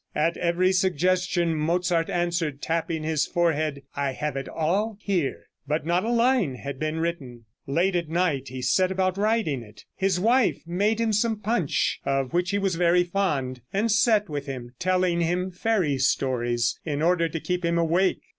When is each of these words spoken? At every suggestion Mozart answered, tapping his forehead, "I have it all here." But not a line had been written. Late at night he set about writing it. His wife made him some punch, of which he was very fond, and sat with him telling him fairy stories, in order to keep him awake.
At 0.15 0.35
every 0.37 0.71
suggestion 0.71 1.53
Mozart 1.53 2.09
answered, 2.09 2.59
tapping 2.59 3.03
his 3.03 3.27
forehead, 3.27 3.83
"I 3.95 4.13
have 4.13 4.35
it 4.35 4.49
all 4.49 4.97
here." 4.99 5.43
But 5.67 5.85
not 5.85 6.03
a 6.03 6.09
line 6.11 6.55
had 6.55 6.79
been 6.79 6.99
written. 6.99 7.45
Late 7.67 7.95
at 7.95 8.09
night 8.09 8.47
he 8.47 8.63
set 8.63 8.89
about 8.91 9.15
writing 9.15 9.61
it. 9.61 9.85
His 9.95 10.19
wife 10.19 10.59
made 10.65 10.99
him 10.99 11.13
some 11.13 11.37
punch, 11.39 11.99
of 12.03 12.33
which 12.33 12.49
he 12.49 12.57
was 12.57 12.77
very 12.77 13.03
fond, 13.03 13.61
and 13.71 13.91
sat 13.91 14.27
with 14.27 14.47
him 14.47 14.71
telling 14.79 15.21
him 15.21 15.51
fairy 15.51 15.99
stories, 15.99 16.79
in 16.83 17.03
order 17.03 17.29
to 17.29 17.39
keep 17.39 17.63
him 17.63 17.77
awake. 17.77 18.21